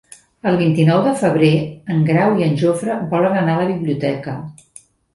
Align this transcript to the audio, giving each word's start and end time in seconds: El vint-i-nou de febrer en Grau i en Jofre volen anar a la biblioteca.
El 0.51 0.55
vint-i-nou 0.61 1.01
de 1.07 1.11
febrer 1.19 1.51
en 1.97 2.03
Grau 2.09 2.35
i 2.41 2.49
en 2.49 2.59
Jofre 2.65 2.99
volen 3.15 3.41
anar 3.45 3.57
a 3.57 3.63
la 3.63 3.71
biblioteca. 3.77 4.39